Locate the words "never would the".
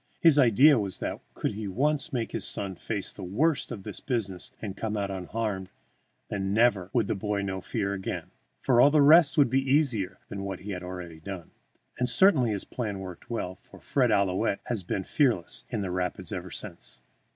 6.55-7.13